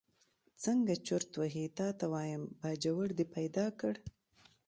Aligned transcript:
څنګه 0.63 0.93
چرت 1.07 1.31
وهې 1.39 1.65
تا 1.77 1.87
ته 1.99 2.05
وایم، 2.13 2.43
باجوړ 2.59 3.07
دې 3.17 3.25
پیدا 3.35 3.65
کړ. 3.79 3.93